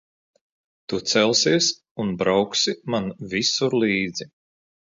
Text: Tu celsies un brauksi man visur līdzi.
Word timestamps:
Tu 0.93 0.97
celsies 1.11 1.67
un 2.05 2.09
brauksi 2.23 2.75
man 2.95 3.13
visur 3.35 3.79
līdzi. 3.85 4.31